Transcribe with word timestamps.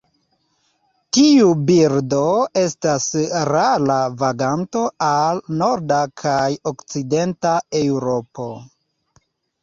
Tiu 1.15 1.49
birdo 1.65 2.21
estas 2.61 3.05
rara 3.49 3.97
vaganto 4.21 4.81
al 5.07 5.41
norda 5.59 5.99
kaj 6.23 6.47
okcidenta 6.71 7.53
Eŭropo. 7.81 8.47